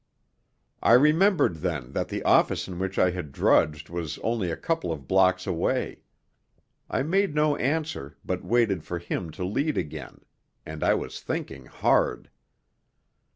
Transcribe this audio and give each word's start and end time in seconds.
I 0.81 0.93
remembered 0.93 1.57
then 1.57 1.91
that 1.91 2.07
the 2.07 2.23
office 2.23 2.67
in 2.67 2.79
which 2.79 2.97
I 2.97 3.11
had 3.11 3.31
drudged 3.31 3.87
was 3.87 4.17
only 4.23 4.49
a 4.49 4.57
couple 4.57 4.91
of 4.91 5.07
blocks 5.07 5.45
away. 5.45 5.99
I 6.89 7.03
made 7.03 7.35
no 7.35 7.55
answer, 7.57 8.17
but 8.25 8.43
waited 8.43 8.83
for 8.83 8.97
him 8.97 9.29
to 9.33 9.45
lead 9.45 9.77
again 9.77 10.21
and 10.65 10.83
I 10.83 10.95
was 10.95 11.19
thinking 11.21 11.67
hard. 11.67 12.31